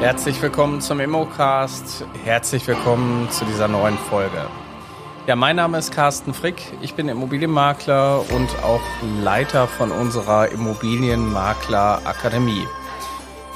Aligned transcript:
Herzlich 0.00 0.40
willkommen 0.40 0.80
zum 0.80 1.00
Immocast. 1.00 2.04
Herzlich 2.24 2.64
willkommen 2.68 3.28
zu 3.32 3.44
dieser 3.44 3.66
neuen 3.66 3.98
Folge. 3.98 4.46
Ja, 5.26 5.34
mein 5.34 5.56
Name 5.56 5.76
ist 5.76 5.90
Carsten 5.90 6.32
Frick. 6.34 6.62
Ich 6.80 6.94
bin 6.94 7.08
Immobilienmakler 7.08 8.20
und 8.30 8.48
auch 8.62 8.80
Leiter 9.24 9.66
von 9.66 9.90
unserer 9.90 10.52
Immobilienmakler 10.52 12.02
Akademie. 12.04 12.64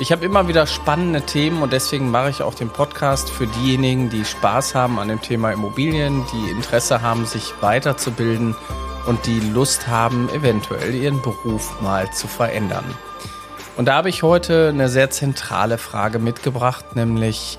Ich 0.00 0.10
habe 0.10 0.24
immer 0.24 0.48
wieder 0.48 0.66
spannende 0.66 1.22
Themen 1.22 1.62
und 1.62 1.72
deswegen 1.72 2.10
mache 2.10 2.30
ich 2.30 2.42
auch 2.42 2.54
den 2.54 2.70
Podcast 2.70 3.30
für 3.30 3.46
diejenigen, 3.46 4.10
die 4.10 4.24
Spaß 4.24 4.74
haben 4.74 4.98
an 4.98 5.06
dem 5.06 5.22
Thema 5.22 5.52
Immobilien, 5.52 6.24
die 6.32 6.50
Interesse 6.50 7.02
haben, 7.02 7.24
sich 7.24 7.54
weiterzubilden 7.60 8.56
und 9.06 9.26
die 9.26 9.38
Lust 9.38 9.86
haben, 9.86 10.28
eventuell 10.30 10.92
ihren 10.92 11.22
Beruf 11.22 11.80
mal 11.80 12.12
zu 12.12 12.26
verändern. 12.26 12.84
Und 13.76 13.86
da 13.86 13.94
habe 13.94 14.10
ich 14.10 14.22
heute 14.22 14.68
eine 14.68 14.88
sehr 14.88 15.10
zentrale 15.10 15.78
Frage 15.78 16.18
mitgebracht, 16.18 16.94
nämlich 16.94 17.58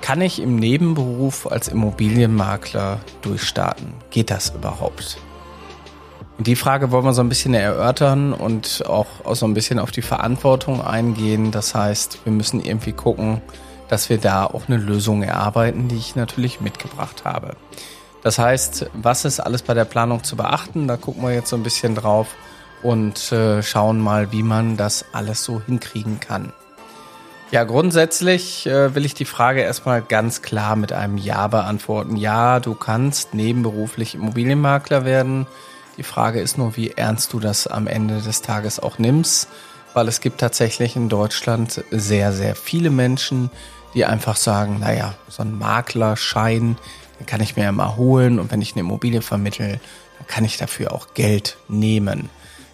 kann 0.00 0.20
ich 0.20 0.40
im 0.40 0.56
Nebenberuf 0.56 1.50
als 1.50 1.68
Immobilienmakler 1.68 3.00
durchstarten? 3.20 3.94
Geht 4.10 4.30
das 4.30 4.50
überhaupt? 4.50 5.18
Und 6.38 6.46
die 6.46 6.56
Frage 6.56 6.90
wollen 6.90 7.04
wir 7.04 7.12
so 7.12 7.22
ein 7.22 7.28
bisschen 7.28 7.54
erörtern 7.54 8.32
und 8.32 8.84
auch, 8.88 9.06
so 9.34 9.46
ein 9.46 9.54
bisschen 9.54 9.78
auf 9.78 9.90
die 9.90 10.02
Verantwortung 10.02 10.84
eingehen. 10.84 11.52
Das 11.52 11.74
heißt, 11.74 12.24
wir 12.24 12.32
müssen 12.32 12.64
irgendwie 12.64 12.92
gucken, 12.92 13.42
dass 13.88 14.08
wir 14.08 14.18
da 14.18 14.46
auch 14.46 14.68
eine 14.68 14.78
Lösung 14.78 15.22
erarbeiten, 15.22 15.86
die 15.86 15.96
ich 15.96 16.16
natürlich 16.16 16.60
mitgebracht 16.60 17.24
habe. 17.24 17.56
Das 18.22 18.38
heißt, 18.38 18.90
was 18.94 19.24
ist 19.24 19.38
alles 19.38 19.62
bei 19.62 19.74
der 19.74 19.84
Planung 19.84 20.24
zu 20.24 20.34
beachten? 20.34 20.88
Da 20.88 20.96
gucken 20.96 21.22
wir 21.22 21.32
jetzt 21.32 21.50
so 21.50 21.56
ein 21.56 21.62
bisschen 21.62 21.94
drauf 21.94 22.28
und 22.82 23.32
äh, 23.32 23.62
schauen 23.62 24.00
mal, 24.00 24.32
wie 24.32 24.42
man 24.42 24.76
das 24.76 25.04
alles 25.12 25.44
so 25.44 25.60
hinkriegen 25.60 26.20
kann. 26.20 26.52
Ja, 27.52 27.64
grundsätzlich 27.64 28.66
äh, 28.66 28.94
will 28.94 29.04
ich 29.04 29.12
die 29.12 29.26
Frage 29.26 29.60
erstmal 29.60 30.00
ganz 30.00 30.40
klar 30.40 30.74
mit 30.74 30.92
einem 30.92 31.18
Ja 31.18 31.48
beantworten. 31.48 32.16
Ja, 32.16 32.60
du 32.60 32.74
kannst 32.74 33.34
nebenberuflich 33.34 34.14
Immobilienmakler 34.14 35.04
werden. 35.04 35.46
Die 35.98 36.02
Frage 36.02 36.40
ist 36.40 36.56
nur, 36.56 36.76
wie 36.76 36.92
ernst 36.92 37.32
du 37.34 37.40
das 37.40 37.66
am 37.66 37.86
Ende 37.86 38.22
des 38.22 38.40
Tages 38.40 38.80
auch 38.80 38.98
nimmst, 38.98 39.48
weil 39.92 40.08
es 40.08 40.22
gibt 40.22 40.40
tatsächlich 40.40 40.96
in 40.96 41.10
Deutschland 41.10 41.84
sehr, 41.90 42.32
sehr 42.32 42.54
viele 42.56 42.88
Menschen, 42.88 43.50
die 43.92 44.06
einfach 44.06 44.36
sagen, 44.36 44.78
naja, 44.80 45.12
so 45.28 45.42
ein 45.42 45.58
Maklerschein, 45.58 46.78
den 47.20 47.26
kann 47.26 47.42
ich 47.42 47.56
mir 47.56 47.64
ja 47.64 47.72
mal 47.72 47.96
holen 47.96 48.38
und 48.38 48.50
wenn 48.50 48.62
ich 48.62 48.72
eine 48.72 48.80
Immobilie 48.80 49.20
vermittel, 49.20 49.78
dann 50.18 50.26
kann 50.26 50.46
ich 50.46 50.56
dafür 50.56 50.92
auch 50.92 51.12
Geld 51.12 51.58
nehmen. 51.68 52.30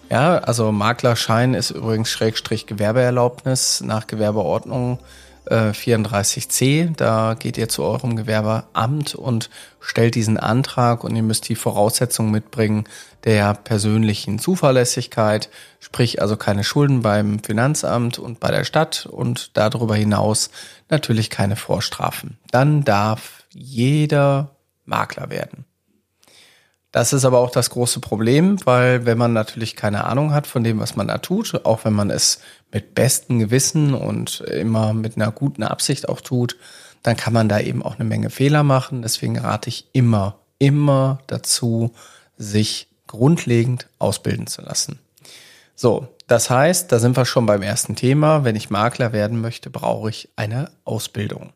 Ja, 0.09 0.39
also 0.39 0.71
Maklerschein 0.71 1.53
ist 1.53 1.69
übrigens 1.69 2.09
Schrägstrich 2.09 2.65
Gewerbeerlaubnis 2.65 3.81
nach 3.81 4.07
Gewerbeordnung 4.07 4.97
äh, 5.45 5.69
34c. 5.69 6.95
Da 6.95 7.35
geht 7.37 7.59
ihr 7.59 7.69
zu 7.69 7.83
eurem 7.83 8.15
Gewerbeamt 8.15 9.13
und 9.13 9.51
stellt 9.79 10.15
diesen 10.15 10.37
Antrag 10.37 11.03
und 11.03 11.15
ihr 11.15 11.21
müsst 11.21 11.47
die 11.47 11.55
Voraussetzungen 11.55 12.31
mitbringen 12.31 12.85
der 13.23 13.53
persönlichen 13.53 14.39
Zuverlässigkeit, 14.39 15.49
sprich 15.79 16.21
also 16.23 16.37
keine 16.37 16.63
Schulden 16.63 17.01
beim 17.01 17.39
Finanzamt 17.43 18.17
und 18.17 18.39
bei 18.39 18.49
der 18.49 18.63
Stadt 18.63 19.05
und 19.05 19.55
darüber 19.57 19.95
hinaus 19.95 20.49
natürlich 20.89 21.29
keine 21.29 21.55
Vorstrafen. 21.55 22.39
Dann 22.49 22.83
darf 22.83 23.43
jeder 23.53 24.55
Makler 24.85 25.29
werden. 25.29 25.65
Das 26.91 27.13
ist 27.13 27.23
aber 27.23 27.39
auch 27.39 27.51
das 27.51 27.69
große 27.69 27.99
Problem, 27.99 28.57
weil 28.65 29.05
wenn 29.05 29.17
man 29.17 29.31
natürlich 29.31 29.75
keine 29.75 30.05
Ahnung 30.05 30.33
hat 30.33 30.47
von 30.47 30.63
dem, 30.63 30.79
was 30.79 30.95
man 30.95 31.07
da 31.07 31.19
tut, 31.19 31.65
auch 31.65 31.85
wenn 31.85 31.93
man 31.93 32.09
es 32.09 32.39
mit 32.71 32.95
bestem 32.95 33.37
Gewissen 33.37 33.93
und 33.93 34.41
immer 34.41 34.93
mit 34.93 35.15
einer 35.15 35.31
guten 35.31 35.61
Absicht 35.61 36.09
auch 36.09 36.21
tut, 36.21 36.57
dann 37.03 37.15
kann 37.15 37.33
man 37.33 37.47
da 37.47 37.59
eben 37.59 37.83
auch 37.83 37.95
eine 37.99 38.09
Menge 38.09 38.31
Fehler 38.31 38.63
machen. 38.63 39.03
Deswegen 39.03 39.37
rate 39.37 39.69
ich 39.69 39.87
immer, 39.93 40.39
immer 40.57 41.19
dazu, 41.27 41.93
sich 42.37 42.87
grundlegend 43.05 43.87
ausbilden 43.99 44.47
zu 44.47 44.61
lassen. 44.61 44.99
So, 45.75 46.07
das 46.27 46.49
heißt, 46.49 46.91
da 46.91 46.99
sind 46.99 47.15
wir 47.15 47.25
schon 47.25 47.45
beim 47.45 47.61
ersten 47.61 47.95
Thema. 47.95 48.43
Wenn 48.43 48.55
ich 48.55 48.69
Makler 48.69 49.13
werden 49.13 49.41
möchte, 49.41 49.69
brauche 49.69 50.09
ich 50.09 50.29
eine 50.35 50.71
Ausbildung. 50.85 51.53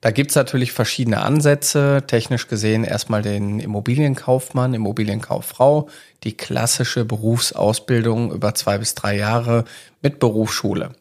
Da 0.00 0.10
gibt's 0.10 0.34
natürlich 0.34 0.72
verschiedene 0.72 1.20
Ansätze. 1.22 2.04
Technisch 2.06 2.48
gesehen 2.48 2.84
erstmal 2.84 3.20
den 3.20 3.60
Immobilienkaufmann, 3.60 4.72
Immobilienkauffrau, 4.72 5.90
die 6.24 6.36
klassische 6.36 7.04
Berufsausbildung 7.04 8.32
über 8.32 8.54
zwei 8.54 8.78
bis 8.78 8.94
drei 8.94 9.16
Jahre 9.16 9.64
mit 10.00 10.18
Berufsschule. 10.18 10.92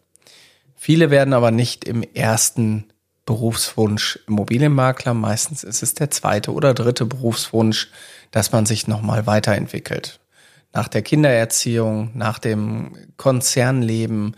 Viele 0.76 1.12
werden 1.12 1.34
aber 1.34 1.52
nicht 1.52 1.86
im 1.86 2.04
ersten 2.04 2.86
Berufswunsch 3.26 4.20
Immobilienmakler. 4.28 5.14
Meistens 5.14 5.64
ist 5.64 5.84
es 5.84 5.94
der 5.94 6.10
zweite 6.12 6.52
oder 6.52 6.74
dritte 6.74 7.06
Berufswunsch, 7.06 7.92
dass 8.32 8.52
man 8.52 8.66
sich 8.66 8.88
nochmal 8.88 9.28
weiterentwickelt. 9.28 10.20
Nach 10.74 10.88
der 10.88 11.04
Kindererziehung, 11.04 12.12
nach 12.16 12.40
dem 12.40 12.96
Konzernleben, 13.18 14.36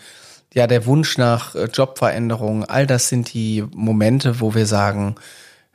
ja, 0.53 0.67
der 0.67 0.85
Wunsch 0.85 1.17
nach 1.17 1.55
äh, 1.55 1.65
Jobveränderung, 1.65 2.65
all 2.65 2.85
das 2.87 3.09
sind 3.09 3.33
die 3.33 3.63
Momente, 3.73 4.39
wo 4.39 4.53
wir 4.53 4.65
sagen, 4.65 5.15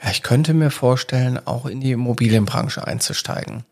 ja, 0.02 0.10
ich 0.10 0.22
könnte 0.22 0.52
mir 0.52 0.70
vorstellen, 0.70 1.40
auch 1.46 1.66
in 1.66 1.80
die 1.80 1.92
Immobilienbranche 1.92 2.86
einzusteigen. 2.86 3.64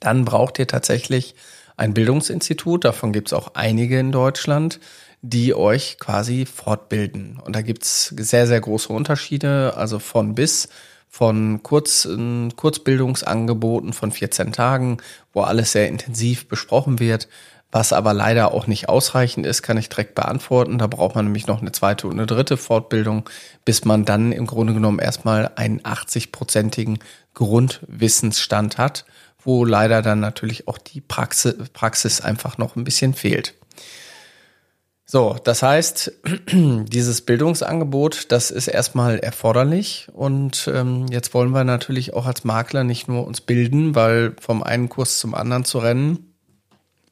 Dann 0.00 0.24
braucht 0.24 0.58
ihr 0.58 0.66
tatsächlich 0.66 1.34
ein 1.76 1.94
Bildungsinstitut, 1.94 2.84
davon 2.84 3.12
gibt 3.12 3.28
es 3.28 3.32
auch 3.32 3.54
einige 3.54 3.98
in 3.98 4.12
Deutschland, 4.12 4.78
die 5.22 5.54
euch 5.54 5.96
quasi 5.98 6.44
fortbilden. 6.44 7.40
Und 7.42 7.56
da 7.56 7.62
gibt's 7.62 8.08
sehr, 8.08 8.46
sehr 8.46 8.60
große 8.60 8.92
Unterschiede, 8.92 9.74
also 9.76 9.98
von 9.98 10.34
bis, 10.34 10.68
von 11.08 11.62
Kurz, 11.62 12.06
Kurzbildungsangeboten 12.56 13.94
von 13.94 14.12
14 14.12 14.52
Tagen, 14.52 14.98
wo 15.32 15.40
alles 15.40 15.72
sehr 15.72 15.88
intensiv 15.88 16.48
besprochen 16.48 16.98
wird, 16.98 17.28
was 17.74 17.92
aber 17.92 18.14
leider 18.14 18.54
auch 18.54 18.68
nicht 18.68 18.88
ausreichend 18.88 19.44
ist, 19.44 19.62
kann 19.62 19.76
ich 19.76 19.88
direkt 19.88 20.14
beantworten. 20.14 20.78
Da 20.78 20.86
braucht 20.86 21.16
man 21.16 21.24
nämlich 21.24 21.48
noch 21.48 21.60
eine 21.60 21.72
zweite 21.72 22.06
und 22.06 22.12
eine 22.12 22.26
dritte 22.26 22.56
Fortbildung, 22.56 23.28
bis 23.64 23.84
man 23.84 24.04
dann 24.04 24.30
im 24.30 24.46
Grunde 24.46 24.74
genommen 24.74 25.00
erstmal 25.00 25.50
einen 25.56 25.80
80-prozentigen 25.80 27.00
Grundwissensstand 27.34 28.78
hat, 28.78 29.04
wo 29.42 29.64
leider 29.64 30.02
dann 30.02 30.20
natürlich 30.20 30.68
auch 30.68 30.78
die 30.78 31.00
Praxis, 31.00 32.20
einfach 32.20 32.58
noch 32.58 32.76
ein 32.76 32.84
bisschen 32.84 33.12
fehlt. 33.12 33.54
So, 35.04 35.36
das 35.42 35.64
heißt, 35.64 36.12
dieses 36.52 37.22
Bildungsangebot, 37.22 38.30
das 38.30 38.52
ist 38.52 38.68
erstmal 38.68 39.18
erforderlich 39.18 40.06
und 40.12 40.70
ähm, 40.72 41.06
jetzt 41.10 41.34
wollen 41.34 41.50
wir 41.50 41.64
natürlich 41.64 42.14
auch 42.14 42.26
als 42.26 42.44
Makler 42.44 42.84
nicht 42.84 43.08
nur 43.08 43.26
uns 43.26 43.40
bilden, 43.40 43.96
weil 43.96 44.36
vom 44.40 44.62
einen 44.62 44.88
Kurs 44.88 45.18
zum 45.18 45.34
anderen 45.34 45.64
zu 45.64 45.78
rennen, 45.78 46.33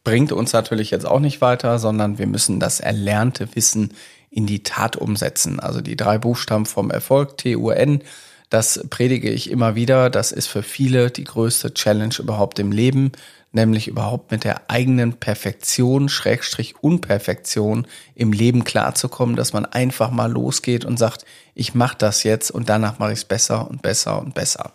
bringt 0.04 0.32
uns 0.32 0.52
natürlich 0.52 0.90
jetzt 0.90 1.06
auch 1.06 1.20
nicht 1.20 1.40
weiter, 1.40 1.78
sondern 1.78 2.18
wir 2.18 2.26
müssen 2.26 2.60
das 2.60 2.80
erlernte 2.80 3.54
Wissen 3.54 3.94
in 4.30 4.46
die 4.46 4.62
Tat 4.62 4.96
umsetzen. 4.96 5.60
Also 5.60 5.80
die 5.80 5.96
drei 5.96 6.18
Buchstaben 6.18 6.66
vom 6.66 6.90
Erfolg, 6.90 7.36
T-U-N, 7.38 8.02
das 8.50 8.84
predige 8.90 9.30
ich 9.30 9.50
immer 9.50 9.74
wieder. 9.74 10.10
Das 10.10 10.32
ist 10.32 10.46
für 10.46 10.62
viele 10.62 11.10
die 11.10 11.24
größte 11.24 11.72
Challenge 11.72 12.14
überhaupt 12.18 12.58
im 12.58 12.72
Leben, 12.72 13.12
nämlich 13.52 13.88
überhaupt 13.88 14.30
mit 14.30 14.44
der 14.44 14.70
eigenen 14.70 15.14
Perfektion, 15.14 16.08
Schrägstrich 16.08 16.74
Unperfektion 16.82 17.86
im 18.14 18.32
Leben 18.32 18.64
klarzukommen, 18.64 19.36
dass 19.36 19.52
man 19.52 19.66
einfach 19.66 20.10
mal 20.10 20.30
losgeht 20.30 20.84
und 20.84 20.98
sagt, 20.98 21.24
ich 21.54 21.74
mache 21.74 21.96
das 21.98 22.24
jetzt 22.24 22.50
und 22.50 22.68
danach 22.68 22.98
mache 22.98 23.12
ich 23.12 23.20
es 23.20 23.24
besser 23.24 23.70
und 23.70 23.82
besser 23.82 24.20
und 24.20 24.34
besser. 24.34 24.72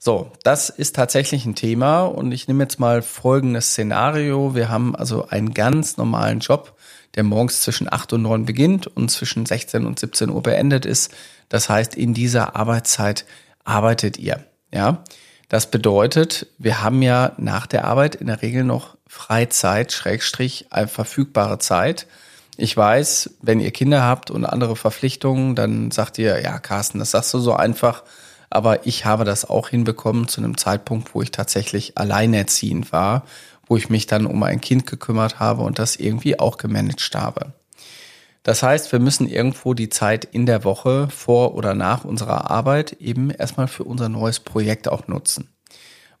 So, 0.00 0.30
das 0.44 0.70
ist 0.70 0.94
tatsächlich 0.94 1.44
ein 1.44 1.56
Thema 1.56 2.02
und 2.02 2.30
ich 2.30 2.46
nehme 2.46 2.62
jetzt 2.62 2.78
mal 2.78 3.02
folgendes 3.02 3.70
Szenario. 3.70 4.54
Wir 4.54 4.68
haben 4.68 4.94
also 4.94 5.26
einen 5.26 5.54
ganz 5.54 5.96
normalen 5.96 6.38
Job, 6.38 6.78
der 7.16 7.24
morgens 7.24 7.62
zwischen 7.62 7.92
8 7.92 8.12
und 8.12 8.22
9 8.22 8.44
beginnt 8.44 8.86
und 8.86 9.10
zwischen 9.10 9.44
16 9.44 9.86
und 9.86 9.98
17 9.98 10.30
Uhr 10.30 10.42
beendet 10.42 10.86
ist. 10.86 11.12
Das 11.48 11.68
heißt, 11.68 11.96
in 11.96 12.14
dieser 12.14 12.54
Arbeitszeit 12.54 13.24
arbeitet 13.64 14.18
ihr. 14.18 14.44
Ja, 14.72 15.02
das 15.48 15.70
bedeutet, 15.70 16.46
wir 16.58 16.82
haben 16.82 17.02
ja 17.02 17.32
nach 17.36 17.66
der 17.66 17.84
Arbeit 17.84 18.14
in 18.14 18.28
der 18.28 18.40
Regel 18.40 18.62
noch 18.62 18.96
Freizeit, 19.08 19.92
Schrägstrich, 19.92 20.68
verfügbare 20.86 21.58
Zeit. 21.58 22.06
Ich 22.56 22.76
weiß, 22.76 23.38
wenn 23.40 23.58
ihr 23.58 23.72
Kinder 23.72 24.02
habt 24.02 24.30
und 24.30 24.44
andere 24.44 24.76
Verpflichtungen, 24.76 25.56
dann 25.56 25.90
sagt 25.90 26.18
ihr, 26.18 26.40
ja, 26.40 26.58
Carsten, 26.60 27.00
das 27.00 27.10
sagst 27.10 27.34
du 27.34 27.40
so 27.40 27.54
einfach. 27.54 28.04
Aber 28.50 28.86
ich 28.86 29.04
habe 29.04 29.24
das 29.24 29.48
auch 29.48 29.68
hinbekommen 29.68 30.28
zu 30.28 30.40
einem 30.40 30.56
Zeitpunkt, 30.56 31.14
wo 31.14 31.22
ich 31.22 31.30
tatsächlich 31.30 31.98
alleinerziehend 31.98 32.92
war, 32.92 33.24
wo 33.66 33.76
ich 33.76 33.90
mich 33.90 34.06
dann 34.06 34.26
um 34.26 34.42
ein 34.42 34.60
Kind 34.60 34.86
gekümmert 34.86 35.38
habe 35.38 35.62
und 35.62 35.78
das 35.78 35.96
irgendwie 35.96 36.38
auch 36.38 36.56
gemanagt 36.56 37.14
habe. 37.14 37.52
Das 38.42 38.62
heißt, 38.62 38.92
wir 38.92 38.98
müssen 38.98 39.28
irgendwo 39.28 39.74
die 39.74 39.90
Zeit 39.90 40.24
in 40.24 40.46
der 40.46 40.64
Woche 40.64 41.08
vor 41.10 41.54
oder 41.54 41.74
nach 41.74 42.04
unserer 42.04 42.50
Arbeit 42.50 42.92
eben 42.92 43.30
erstmal 43.30 43.68
für 43.68 43.84
unser 43.84 44.08
neues 44.08 44.40
Projekt 44.40 44.88
auch 44.88 45.06
nutzen. 45.06 45.50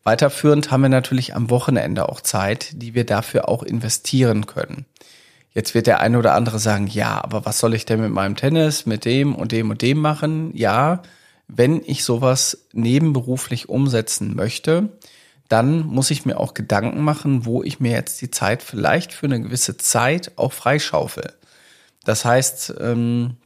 Weiterführend 0.04 0.70
haben 0.70 0.82
wir 0.82 0.88
natürlich 0.88 1.34
am 1.34 1.50
Wochenende 1.50 2.08
auch 2.08 2.20
Zeit, 2.20 2.70
die 2.74 2.94
wir 2.94 3.04
dafür 3.04 3.48
auch 3.48 3.62
investieren 3.62 4.46
können. 4.46 4.84
Jetzt 5.54 5.74
wird 5.74 5.86
der 5.86 6.00
eine 6.00 6.18
oder 6.18 6.34
andere 6.34 6.58
sagen, 6.58 6.86
ja, 6.86 7.22
aber 7.22 7.46
was 7.46 7.58
soll 7.58 7.74
ich 7.74 7.86
denn 7.86 8.00
mit 8.00 8.10
meinem 8.10 8.36
Tennis, 8.36 8.86
mit 8.86 9.04
dem 9.04 9.34
und 9.34 9.52
dem 9.52 9.70
und 9.70 9.82
dem 9.82 9.98
machen? 9.98 10.50
Ja, 10.54 11.02
wenn 11.48 11.82
ich 11.84 12.04
sowas 12.04 12.66
nebenberuflich 12.72 13.68
umsetzen 13.68 14.36
möchte, 14.36 14.90
dann 15.48 15.80
muss 15.80 16.10
ich 16.10 16.26
mir 16.26 16.38
auch 16.38 16.52
Gedanken 16.52 17.02
machen, 17.02 17.46
wo 17.46 17.62
ich 17.62 17.80
mir 17.80 17.92
jetzt 17.92 18.20
die 18.20 18.30
Zeit 18.30 18.62
vielleicht 18.62 19.12
für 19.12 19.26
eine 19.26 19.40
gewisse 19.40 19.78
Zeit 19.78 20.32
auch 20.36 20.52
freischaufel. 20.52 21.32
Das 22.04 22.24
heißt, 22.24 22.74
ähm, 22.80 23.36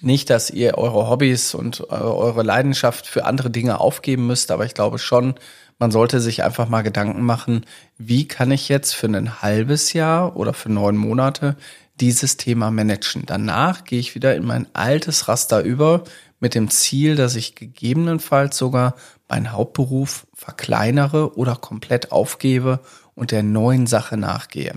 nicht, 0.00 0.30
dass 0.30 0.48
ihr 0.50 0.78
eure 0.78 1.08
Hobbys 1.10 1.54
und 1.54 1.80
äh, 1.80 1.94
eure 1.94 2.42
Leidenschaft 2.42 3.06
für 3.06 3.26
andere 3.26 3.50
Dinge 3.50 3.80
aufgeben 3.80 4.26
müsst, 4.26 4.50
aber 4.50 4.64
ich 4.64 4.72
glaube 4.72 4.98
schon, 4.98 5.34
man 5.78 5.90
sollte 5.90 6.20
sich 6.20 6.42
einfach 6.42 6.68
mal 6.68 6.82
Gedanken 6.82 7.22
machen, 7.22 7.64
wie 7.96 8.28
kann 8.28 8.50
ich 8.50 8.68
jetzt 8.68 8.94
für 8.94 9.06
ein 9.06 9.42
halbes 9.42 9.92
Jahr 9.92 10.36
oder 10.36 10.52
für 10.52 10.70
neun 10.70 10.96
Monate 10.96 11.56
dieses 12.00 12.36
Thema 12.36 12.70
managen. 12.70 13.24
Danach 13.26 13.84
gehe 13.84 14.00
ich 14.00 14.14
wieder 14.14 14.34
in 14.34 14.44
mein 14.44 14.66
altes 14.74 15.28
Raster 15.28 15.62
über 15.62 16.04
mit 16.40 16.54
dem 16.54 16.70
Ziel, 16.70 17.16
dass 17.16 17.36
ich 17.36 17.54
gegebenenfalls 17.54 18.56
sogar 18.56 18.94
meinen 19.28 19.52
Hauptberuf 19.52 20.26
verkleinere 20.34 21.36
oder 21.36 21.54
komplett 21.56 22.12
aufgebe 22.12 22.80
und 23.14 23.30
der 23.30 23.42
neuen 23.42 23.86
Sache 23.86 24.16
nachgehe. 24.16 24.74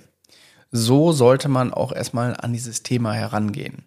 So 0.71 1.11
sollte 1.11 1.49
man 1.49 1.73
auch 1.73 1.91
erstmal 1.91 2.35
an 2.35 2.51
dieses 2.51 2.83
Thema 2.83 3.13
herangehen. 3.13 3.85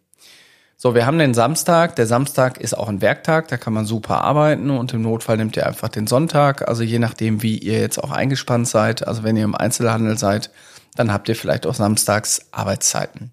So, 0.78 0.94
wir 0.94 1.06
haben 1.06 1.18
den 1.18 1.34
Samstag. 1.34 1.96
Der 1.96 2.06
Samstag 2.06 2.58
ist 2.58 2.76
auch 2.76 2.88
ein 2.88 3.00
Werktag, 3.00 3.48
da 3.48 3.56
kann 3.56 3.72
man 3.72 3.86
super 3.86 4.22
arbeiten 4.22 4.70
und 4.70 4.92
im 4.92 5.02
Notfall 5.02 5.38
nimmt 5.38 5.56
ihr 5.56 5.66
einfach 5.66 5.88
den 5.88 6.06
Sonntag. 6.06 6.68
Also 6.68 6.82
je 6.82 6.98
nachdem, 6.98 7.42
wie 7.42 7.58
ihr 7.58 7.80
jetzt 7.80 8.02
auch 8.02 8.10
eingespannt 8.10 8.68
seid. 8.68 9.06
Also 9.06 9.22
wenn 9.22 9.36
ihr 9.36 9.44
im 9.44 9.54
Einzelhandel 9.54 10.18
seid, 10.18 10.50
dann 10.96 11.12
habt 11.12 11.28
ihr 11.28 11.36
vielleicht 11.36 11.66
auch 11.66 11.74
samstags 11.74 12.46
Arbeitszeiten. 12.50 13.32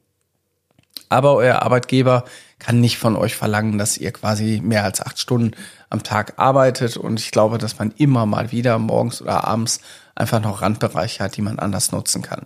Aber 1.10 1.36
euer 1.36 1.62
Arbeitgeber 1.62 2.25
kann 2.60 2.80
nicht 2.80 2.98
von 2.98 3.15
euch 3.15 3.36
verlangen, 3.36 3.77
dass 3.77 3.98
ihr 3.98 4.12
quasi 4.12 4.62
mehr 4.63 4.83
als 4.83 5.01
acht 5.01 5.19
Stunden 5.19 5.51
am 5.89 6.01
Tag 6.01 6.33
arbeitet. 6.38 6.98
Und 6.98 7.19
ich 7.19 7.31
glaube, 7.31 7.57
dass 7.57 7.77
man 7.77 7.92
immer 7.98 8.25
mal 8.25 8.51
wieder 8.51 8.80
morgens 8.80 9.21
oder 9.21 9.45
abends 9.48 9.80
einfach 10.15 10.42
noch 10.42 10.62
Randbereiche 10.62 11.24
hat, 11.24 11.38
die 11.38 11.42
man 11.42 11.60
anders 11.60 11.92
nutzen 11.92 12.21
kann. 12.21 12.45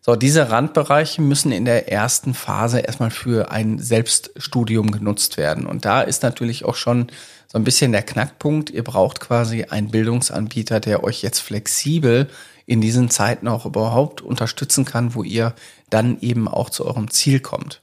So, 0.00 0.16
diese 0.16 0.50
Randbereiche 0.50 1.20
müssen 1.20 1.52
in 1.52 1.64
der 1.64 1.92
ersten 1.92 2.34
Phase 2.34 2.80
erstmal 2.80 3.10
für 3.10 3.50
ein 3.50 3.78
Selbststudium 3.78 4.90
genutzt 4.90 5.36
werden. 5.36 5.66
Und 5.66 5.84
da 5.84 6.02
ist 6.02 6.22
natürlich 6.22 6.64
auch 6.64 6.76
schon 6.76 7.08
so 7.46 7.58
ein 7.58 7.64
bisschen 7.64 7.92
der 7.92 8.02
Knackpunkt. 8.02 8.70
Ihr 8.70 8.84
braucht 8.84 9.20
quasi 9.20 9.64
einen 9.64 9.90
Bildungsanbieter, 9.90 10.80
der 10.80 11.04
euch 11.04 11.22
jetzt 11.22 11.40
flexibel 11.40 12.28
in 12.68 12.82
diesen 12.82 13.08
Zeiten 13.08 13.48
auch 13.48 13.64
überhaupt 13.64 14.20
unterstützen 14.20 14.84
kann, 14.84 15.14
wo 15.14 15.22
ihr 15.22 15.54
dann 15.88 16.20
eben 16.20 16.46
auch 16.46 16.68
zu 16.68 16.84
eurem 16.84 17.10
Ziel 17.10 17.40
kommt. 17.40 17.80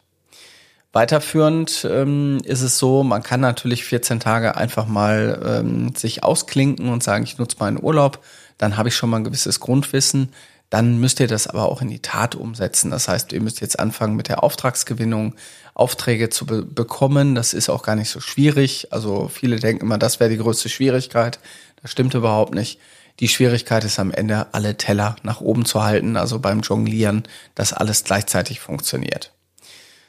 Weiterführend 0.93 1.87
ähm, 1.89 2.37
ist 2.45 2.61
es 2.61 2.77
so, 2.77 3.03
man 3.03 3.23
kann 3.23 3.41
natürlich 3.41 3.83
14 3.83 4.19
Tage 4.19 4.55
einfach 4.55 4.85
mal 4.85 5.41
ähm, 5.43 5.95
sich 5.95 6.23
ausklinken 6.23 6.89
und 6.89 7.01
sagen, 7.01 7.23
ich 7.23 7.39
nutze 7.39 7.57
meinen 7.59 7.81
Urlaub, 7.81 8.19
dann 8.59 8.77
habe 8.77 8.89
ich 8.89 8.95
schon 8.95 9.09
mal 9.09 9.17
ein 9.17 9.23
gewisses 9.23 9.59
Grundwissen. 9.59 10.29
Dann 10.69 10.99
müsst 10.99 11.19
ihr 11.19 11.27
das 11.27 11.47
aber 11.47 11.65
auch 11.65 11.81
in 11.81 11.89
die 11.89 12.01
Tat 12.01 12.35
umsetzen. 12.35 12.91
Das 12.91 13.07
heißt, 13.07 13.33
ihr 13.33 13.41
müsst 13.41 13.61
jetzt 13.61 13.79
anfangen 13.79 14.15
mit 14.15 14.29
der 14.29 14.43
Auftragsgewinnung, 14.43 15.33
Aufträge 15.73 16.29
zu 16.29 16.45
be 16.45 16.61
bekommen. 16.61 17.33
Das 17.33 17.53
ist 17.53 17.69
auch 17.69 17.81
gar 17.81 17.95
nicht 17.95 18.09
so 18.09 18.19
schwierig. 18.19 18.93
Also 18.93 19.29
viele 19.33 19.59
denken 19.59 19.85
immer, 19.85 19.97
das 19.97 20.19
wäre 20.19 20.29
die 20.29 20.37
größte 20.37 20.69
Schwierigkeit. 20.69 21.39
Das 21.81 21.91
stimmt 21.91 22.13
überhaupt 22.13 22.53
nicht. 22.53 22.79
Die 23.19 23.27
Schwierigkeit 23.29 23.83
ist 23.83 23.99
am 23.99 24.11
Ende, 24.11 24.47
alle 24.53 24.77
Teller 24.77 25.15
nach 25.23 25.39
oben 25.39 25.65
zu 25.65 25.83
halten, 25.83 26.17
also 26.17 26.39
beim 26.39 26.61
Jonglieren, 26.61 27.23
dass 27.55 27.71
alles 27.71 28.03
gleichzeitig 28.03 28.59
funktioniert. 28.59 29.31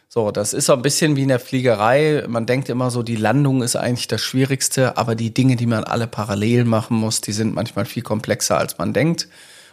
So, 0.08 0.30
das 0.30 0.54
ist 0.54 0.66
so 0.66 0.72
ein 0.72 0.82
bisschen 0.82 1.14
wie 1.14 1.22
in 1.22 1.28
der 1.28 1.38
Fliegerei. 1.38 2.24
Man 2.26 2.46
denkt 2.46 2.68
immer 2.68 2.90
so, 2.90 3.02
die 3.02 3.16
Landung 3.16 3.62
ist 3.62 3.76
eigentlich 3.76 4.08
das 4.08 4.22
Schwierigste, 4.22 4.96
aber 4.96 5.14
die 5.14 5.34
Dinge, 5.34 5.56
die 5.56 5.66
man 5.66 5.84
alle 5.84 6.06
parallel 6.06 6.64
machen 6.64 6.96
muss, 6.96 7.20
die 7.20 7.32
sind 7.32 7.54
manchmal 7.54 7.84
viel 7.84 8.02
komplexer, 8.02 8.56
als 8.56 8.78
man 8.78 8.92
denkt. 8.92 9.28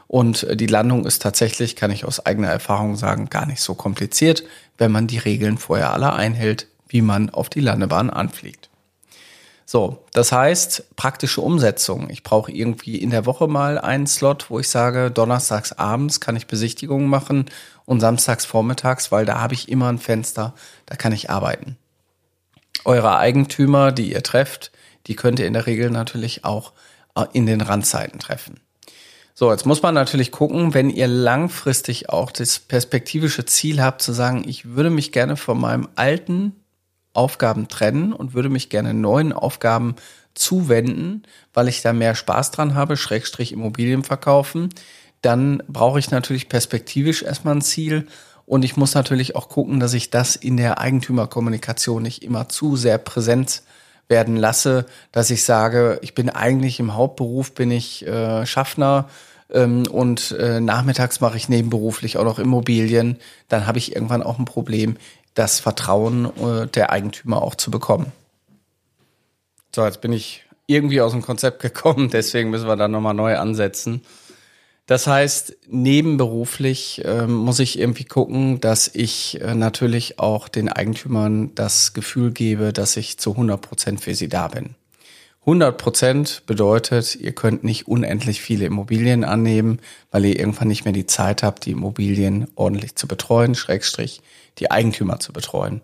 Und 0.07 0.43
äh, 0.43 0.57
die 0.57 0.67
Landung 0.67 1.05
ist 1.05 1.21
tatsächlich, 1.21 1.75
kann 1.75 1.91
ich 1.91 2.05
aus 2.05 2.25
eigener 2.25 2.49
Erfahrung 2.49 2.97
sagen, 2.97 3.29
gar 3.29 3.45
nicht 3.45 3.61
so 3.61 3.73
kompliziert, 3.73 4.43
wenn 4.77 4.91
man 4.91 5.07
die 5.07 5.17
Regeln 5.17 5.57
vorher 5.57 5.93
alle 5.93 6.13
einhält, 6.13 6.67
wie 6.87 7.01
man 7.01 7.29
auf 7.29 7.49
die 7.49 7.61
Landebahn 7.61 8.09
anfliegt. 8.09 8.69
So, 9.65 10.03
das 10.11 10.31
heißt, 10.31 10.95
praktische 10.95 11.41
Umsetzung. 11.41 12.09
Ich 12.09 12.23
brauche 12.23 12.51
irgendwie 12.51 12.97
in 12.97 13.09
der 13.09 13.25
Woche 13.25 13.47
mal 13.47 13.77
einen 13.77 14.07
Slot, 14.07 14.49
wo 14.49 14.59
ich 14.59 14.69
sage, 14.69 15.09
donnerstags 15.09 15.71
abends 15.71 16.19
kann 16.19 16.35
ich 16.35 16.47
Besichtigungen 16.47 17.07
machen 17.07 17.45
und 17.85 18.01
samstags 18.01 18.45
vormittags, 18.45 19.11
weil 19.11 19.25
da 19.25 19.39
habe 19.39 19.53
ich 19.53 19.69
immer 19.69 19.89
ein 19.89 19.99
Fenster, 19.99 20.53
da 20.85 20.95
kann 20.95 21.13
ich 21.13 21.29
arbeiten. 21.29 21.77
Eure 22.85 23.17
Eigentümer, 23.17 23.91
die 23.91 24.11
ihr 24.11 24.23
trefft, 24.23 24.71
die 25.07 25.15
könnt 25.15 25.39
ihr 25.39 25.47
in 25.47 25.53
der 25.53 25.65
Regel 25.65 25.89
natürlich 25.89 26.43
auch 26.43 26.73
äh, 27.15 27.25
in 27.33 27.45
den 27.45 27.61
Randzeiten 27.61 28.19
treffen. 28.19 28.59
So, 29.35 29.51
jetzt 29.51 29.65
muss 29.65 29.81
man 29.81 29.95
natürlich 29.95 30.31
gucken, 30.31 30.73
wenn 30.73 30.89
ihr 30.89 31.07
langfristig 31.07 32.09
auch 32.09 32.31
das 32.31 32.59
perspektivische 32.59 33.45
Ziel 33.45 33.81
habt, 33.81 34.01
zu 34.01 34.13
sagen, 34.13 34.43
ich 34.47 34.75
würde 34.75 34.91
mich 34.91 35.11
gerne 35.11 35.37
von 35.37 35.59
meinem 35.59 35.89
alten 35.95 36.62
Aufgaben 37.13 37.67
trennen 37.67 38.13
und 38.13 38.33
würde 38.33 38.49
mich 38.49 38.69
gerne 38.69 38.93
neuen 38.93 39.33
Aufgaben 39.33 39.95
zuwenden, 40.33 41.23
weil 41.53 41.67
ich 41.67 41.81
da 41.81 41.93
mehr 41.93 42.15
Spaß 42.15 42.51
dran 42.51 42.75
habe, 42.75 42.97
Schrägstrich 42.97 43.51
Immobilien 43.51 44.03
verkaufen, 44.03 44.69
dann 45.21 45.63
brauche 45.67 45.99
ich 45.99 46.11
natürlich 46.11 46.49
perspektivisch 46.49 47.23
erstmal 47.23 47.55
ein 47.55 47.61
Ziel 47.61 48.07
und 48.45 48.65
ich 48.65 48.75
muss 48.75 48.93
natürlich 48.93 49.35
auch 49.35 49.47
gucken, 49.47 49.79
dass 49.79 49.93
ich 49.93 50.09
das 50.09 50.35
in 50.35 50.57
der 50.57 50.79
Eigentümerkommunikation 50.79 52.03
nicht 52.03 52.23
immer 52.23 52.49
zu 52.49 52.75
sehr 52.75 52.97
präsent 52.97 53.63
werden 54.09 54.35
lasse, 54.35 54.85
dass 55.11 55.29
ich 55.29 55.43
sage, 55.43 55.99
ich 56.01 56.13
bin 56.13 56.29
eigentlich 56.29 56.79
im 56.79 56.93
Hauptberuf, 56.93 57.53
bin 57.53 57.71
ich 57.71 58.05
äh, 58.05 58.45
Schaffner 58.45 59.07
ähm, 59.49 59.83
und 59.89 60.31
äh, 60.31 60.59
nachmittags 60.59 61.21
mache 61.21 61.37
ich 61.37 61.47
nebenberuflich 61.47 62.17
auch 62.17 62.25
noch 62.25 62.37
Immobilien, 62.37 63.17
dann 63.47 63.65
habe 63.65 63.77
ich 63.77 63.95
irgendwann 63.95 64.23
auch 64.23 64.39
ein 64.39 64.45
Problem, 64.45 64.97
das 65.33 65.59
Vertrauen 65.59 66.25
äh, 66.37 66.67
der 66.67 66.91
Eigentümer 66.91 67.41
auch 67.41 67.55
zu 67.55 67.71
bekommen. 67.71 68.11
So, 69.75 69.83
jetzt 69.83 70.01
bin 70.01 70.13
ich 70.13 70.43
irgendwie 70.67 71.01
aus 71.01 71.11
dem 71.11 71.21
Konzept 71.21 71.59
gekommen, 71.61 72.09
deswegen 72.09 72.49
müssen 72.49 72.67
wir 72.67 72.75
da 72.75 72.87
nochmal 72.87 73.13
neu 73.13 73.37
ansetzen. 73.37 74.01
Das 74.85 75.07
heißt, 75.07 75.55
nebenberuflich 75.69 77.03
äh, 77.05 77.25
muss 77.25 77.59
ich 77.59 77.79
irgendwie 77.79 78.03
gucken, 78.03 78.59
dass 78.59 78.89
ich 78.93 79.39
äh, 79.41 79.55
natürlich 79.55 80.19
auch 80.19 80.49
den 80.49 80.67
Eigentümern 80.67 81.55
das 81.55 81.93
Gefühl 81.93 82.31
gebe, 82.31 82.73
dass 82.73 82.97
ich 82.97 83.17
zu 83.17 83.31
100 83.31 83.61
Prozent 83.61 84.01
für 84.01 84.13
sie 84.13 84.27
da 84.27 84.49
bin. 84.49 84.75
100 85.41 85.77
Prozent 85.77 86.43
bedeutet, 86.47 87.15
ihr 87.15 87.33
könnt 87.33 87.63
nicht 87.63 87.87
unendlich 87.87 88.41
viele 88.41 88.65
Immobilien 88.65 89.23
annehmen, 89.23 89.79
weil 90.11 90.25
ihr 90.25 90.39
irgendwann 90.39 90.69
nicht 90.69 90.85
mehr 90.85 90.93
die 90.93 91.05
Zeit 91.05 91.43
habt, 91.43 91.65
die 91.65 91.71
Immobilien 91.71 92.47
ordentlich 92.55 92.95
zu 92.95 93.07
betreuen, 93.07 93.55
Schrägstrich, 93.55 94.21
die 94.59 94.71
Eigentümer 94.71 95.19
zu 95.19 95.33
betreuen. 95.33 95.81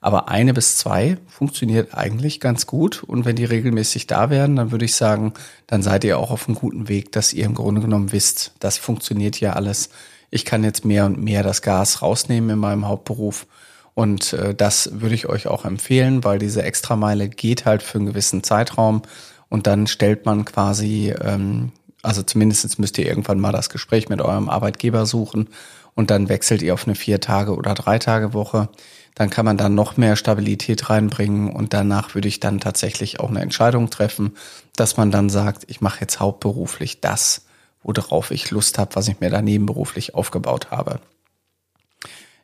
Aber 0.00 0.28
eine 0.28 0.54
bis 0.54 0.78
zwei 0.78 1.18
funktioniert 1.26 1.94
eigentlich 1.94 2.40
ganz 2.40 2.66
gut. 2.66 3.02
Und 3.02 3.26
wenn 3.26 3.36
die 3.36 3.44
regelmäßig 3.44 4.06
da 4.06 4.30
wären, 4.30 4.56
dann 4.56 4.70
würde 4.70 4.86
ich 4.86 4.94
sagen, 4.94 5.34
dann 5.66 5.82
seid 5.82 6.04
ihr 6.04 6.18
auch 6.18 6.30
auf 6.30 6.48
einem 6.48 6.54
guten 6.54 6.88
Weg, 6.88 7.12
dass 7.12 7.34
ihr 7.34 7.44
im 7.44 7.54
Grunde 7.54 7.82
genommen 7.82 8.12
wisst, 8.12 8.54
das 8.60 8.78
funktioniert 8.78 9.36
hier 9.36 9.56
alles. 9.56 9.90
Ich 10.30 10.44
kann 10.44 10.64
jetzt 10.64 10.84
mehr 10.84 11.04
und 11.04 11.22
mehr 11.22 11.42
das 11.42 11.60
Gas 11.60 12.00
rausnehmen 12.00 12.50
in 12.50 12.58
meinem 12.58 12.88
Hauptberuf. 12.88 13.46
Und 13.92 14.32
äh, 14.32 14.54
das 14.54 15.00
würde 15.00 15.14
ich 15.14 15.28
euch 15.28 15.46
auch 15.48 15.66
empfehlen, 15.66 16.24
weil 16.24 16.38
diese 16.38 16.62
Extrameile 16.62 17.28
geht 17.28 17.66
halt 17.66 17.82
für 17.82 17.98
einen 17.98 18.06
gewissen 18.06 18.42
Zeitraum. 18.42 19.02
Und 19.50 19.66
dann 19.66 19.86
stellt 19.86 20.24
man 20.24 20.44
quasi, 20.44 21.12
ähm, 21.20 21.72
also 22.02 22.22
zumindest 22.22 22.78
müsst 22.78 22.98
ihr 22.98 23.06
irgendwann 23.06 23.40
mal 23.40 23.52
das 23.52 23.70
Gespräch 23.70 24.08
mit 24.08 24.20
eurem 24.20 24.48
Arbeitgeber 24.48 25.06
suchen 25.06 25.48
und 25.94 26.10
dann 26.10 26.28
wechselt 26.28 26.62
ihr 26.62 26.74
auf 26.74 26.86
eine 26.86 26.94
vier 26.94 27.20
Tage 27.20 27.54
oder 27.54 27.74
drei 27.74 27.98
Tage 27.98 28.32
Woche 28.32 28.68
dann 29.14 29.30
kann 29.30 29.44
man 29.44 29.56
da 29.56 29.68
noch 29.68 29.96
mehr 29.96 30.16
Stabilität 30.16 30.88
reinbringen 30.88 31.52
und 31.52 31.74
danach 31.74 32.14
würde 32.14 32.28
ich 32.28 32.40
dann 32.40 32.60
tatsächlich 32.60 33.20
auch 33.20 33.28
eine 33.28 33.40
Entscheidung 33.40 33.90
treffen, 33.90 34.36
dass 34.76 34.96
man 34.96 35.10
dann 35.10 35.28
sagt, 35.28 35.64
ich 35.66 35.80
mache 35.80 36.00
jetzt 36.00 36.20
hauptberuflich 36.20 37.00
das, 37.00 37.44
worauf 37.82 38.30
ich 38.30 38.50
Lust 38.50 38.78
habe, 38.78 38.94
was 38.94 39.08
ich 39.08 39.20
mir 39.20 39.30
daneben 39.30 39.66
beruflich 39.66 40.14
aufgebaut 40.14 40.70
habe. 40.70 41.00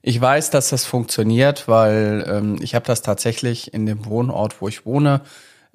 Ich 0.03 0.21
weiß, 0.21 0.51
dass 0.51 0.69
das 0.69 0.85
funktioniert, 0.85 1.67
weil 1.67 2.25
ähm, 2.29 2.59
ich 2.61 2.75
habe 2.75 2.87
das 2.87 3.03
tatsächlich 3.03 3.75
in 3.75 3.87
dem 3.87 4.05
Wohnort, 4.05 4.61
wo 4.61 4.69
ich 4.69 4.87
wohne, 4.87 5.23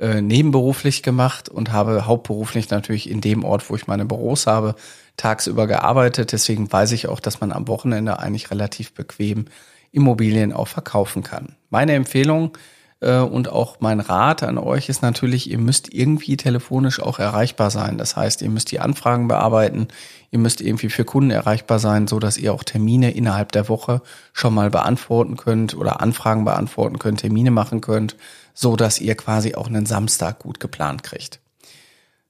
äh, 0.01 0.19
nebenberuflich 0.19 1.03
gemacht 1.03 1.47
und 1.47 1.71
habe 1.71 2.07
hauptberuflich 2.07 2.71
natürlich 2.71 3.07
in 3.07 3.21
dem 3.21 3.43
Ort, 3.43 3.69
wo 3.69 3.75
ich 3.75 3.85
meine 3.85 4.03
Büros 4.03 4.47
habe, 4.47 4.73
tagsüber 5.15 5.67
gearbeitet. 5.67 6.31
Deswegen 6.31 6.71
weiß 6.71 6.91
ich 6.93 7.07
auch, 7.07 7.19
dass 7.19 7.39
man 7.39 7.51
am 7.51 7.67
Wochenende 7.67 8.17
eigentlich 8.17 8.49
relativ 8.49 8.93
bequem 8.93 9.45
Immobilien 9.91 10.53
auch 10.53 10.67
verkaufen 10.67 11.21
kann. 11.21 11.55
Meine 11.69 11.93
Empfehlung, 11.93 12.57
und 13.01 13.49
auch 13.49 13.77
mein 13.79 13.99
Rat 13.99 14.43
an 14.43 14.59
euch 14.59 14.87
ist 14.87 15.01
natürlich, 15.01 15.49
ihr 15.49 15.57
müsst 15.57 15.91
irgendwie 15.91 16.37
telefonisch 16.37 16.99
auch 17.01 17.17
erreichbar 17.17 17.71
sein. 17.71 17.97
Das 17.97 18.15
heißt, 18.15 18.43
ihr 18.43 18.49
müsst 18.49 18.71
die 18.71 18.79
Anfragen 18.79 19.27
bearbeiten, 19.27 19.87
ihr 20.29 20.37
müsst 20.37 20.61
irgendwie 20.61 20.89
für 20.89 21.03
Kunden 21.03 21.31
erreichbar 21.31 21.79
sein, 21.79 22.05
so 22.05 22.19
dass 22.19 22.37
ihr 22.37 22.53
auch 22.53 22.63
Termine 22.63 23.09
innerhalb 23.09 23.51
der 23.53 23.69
Woche 23.69 24.03
schon 24.33 24.53
mal 24.53 24.69
beantworten 24.69 25.35
könnt 25.35 25.75
oder 25.75 25.99
Anfragen 25.99 26.45
beantworten 26.45 26.99
könnt, 26.99 27.21
Termine 27.21 27.49
machen 27.49 27.81
könnt, 27.81 28.17
so 28.53 28.75
dass 28.75 29.01
ihr 29.01 29.15
quasi 29.15 29.55
auch 29.55 29.67
einen 29.67 29.87
Samstag 29.87 30.37
gut 30.37 30.59
geplant 30.59 31.01
kriegt. 31.01 31.39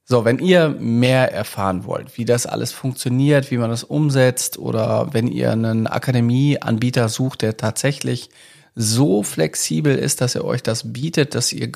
So, 0.06 0.24
wenn 0.24 0.40
ihr 0.40 0.70
mehr 0.70 1.34
erfahren 1.34 1.86
wollt, 1.86 2.18
wie 2.18 2.25
das 2.25 2.46
alles 2.46 2.72
funktioniert, 2.72 3.51
wie 3.51 3.58
man 3.58 3.70
das 3.70 3.84
umsetzt 3.84 4.58
oder 4.58 5.13
wenn 5.13 5.28
ihr 5.28 5.51
einen 5.51 5.88
Akademieanbieter 5.88 7.10
sucht, 7.10 7.42
der 7.42 7.58
tatsächlich 7.58 8.30
so 8.75 9.24
flexibel 9.24 9.96
ist, 9.96 10.22
dass 10.22 10.36
er 10.36 10.46
euch 10.46 10.63
das 10.63 10.94
bietet, 10.94 11.36
dass 11.36 11.51
ihr 11.51 11.66
im 11.66 11.72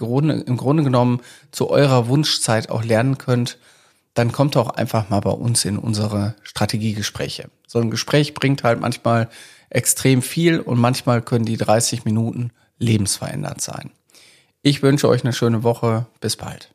Grunde 0.57 0.83
genommen 0.83 1.21
zu 1.51 1.69
eurer 1.69 2.07
Wunschzeit 2.07 2.69
auch 2.69 2.83
lernen 2.83 3.17
könnt, 3.17 3.57
dann 4.13 4.31
kommt 4.31 4.55
auch 4.55 4.69
einfach 4.69 5.09
mal 5.09 5.19
bei 5.19 5.31
uns 5.31 5.65
in 5.65 5.77
unsere 5.77 6.35
Strategiegespräche. 6.43 7.49
So 7.67 7.79
ein 7.79 7.91
Gespräch 7.91 8.33
bringt 8.33 8.63
halt 8.63 8.79
manchmal 8.79 9.29
extrem 9.69 10.21
viel 10.21 10.59
und 10.59 10.79
manchmal 10.79 11.21
können 11.21 11.45
die 11.45 11.57
30 11.57 12.05
Minuten 12.05 12.51
lebensverändert 12.77 13.61
sein. 13.61 13.91
Ich 14.61 14.81
wünsche 14.81 15.09
euch 15.09 15.23
eine 15.23 15.33
schöne 15.33 15.63
Woche. 15.63 16.07
Bis 16.21 16.37
bald. 16.37 16.74